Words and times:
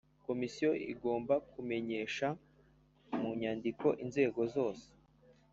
Komisiyo 0.25 0.71
igomba 0.93 1.33
kumenyesha 1.51 2.27
mu 3.19 3.29
nyandiko 3.39 3.87
inzego 4.03 4.41
zose 4.55 4.87